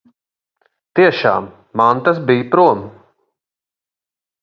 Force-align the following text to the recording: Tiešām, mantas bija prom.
Tiešām, 1.01 1.51
mantas 1.83 2.25
bija 2.33 2.51
prom. 2.57 2.85